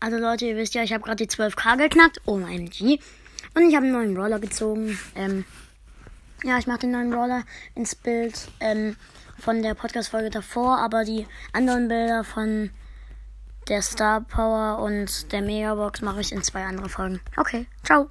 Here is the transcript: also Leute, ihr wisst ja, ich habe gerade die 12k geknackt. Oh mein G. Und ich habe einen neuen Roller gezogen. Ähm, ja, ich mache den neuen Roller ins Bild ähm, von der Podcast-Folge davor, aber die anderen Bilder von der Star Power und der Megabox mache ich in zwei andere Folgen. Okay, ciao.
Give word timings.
also 0.00 0.16
Leute, 0.18 0.46
ihr 0.46 0.56
wisst 0.56 0.74
ja, 0.74 0.82
ich 0.82 0.92
habe 0.92 1.02
gerade 1.02 1.24
die 1.24 1.30
12k 1.30 1.76
geknackt. 1.76 2.20
Oh 2.24 2.36
mein 2.36 2.70
G. 2.70 2.98
Und 3.54 3.68
ich 3.68 3.74
habe 3.74 3.86
einen 3.86 3.92
neuen 3.92 4.16
Roller 4.16 4.38
gezogen. 4.38 4.98
Ähm, 5.14 5.44
ja, 6.44 6.58
ich 6.58 6.66
mache 6.66 6.80
den 6.80 6.92
neuen 6.92 7.12
Roller 7.12 7.44
ins 7.74 7.94
Bild 7.94 8.48
ähm, 8.60 8.96
von 9.38 9.62
der 9.62 9.74
Podcast-Folge 9.74 10.30
davor, 10.30 10.78
aber 10.78 11.04
die 11.04 11.26
anderen 11.52 11.88
Bilder 11.88 12.24
von 12.24 12.70
der 13.68 13.82
Star 13.82 14.20
Power 14.20 14.78
und 14.82 15.32
der 15.32 15.42
Megabox 15.42 16.00
mache 16.00 16.20
ich 16.20 16.32
in 16.32 16.42
zwei 16.42 16.64
andere 16.64 16.88
Folgen. 16.88 17.20
Okay, 17.36 17.66
ciao. 17.84 18.08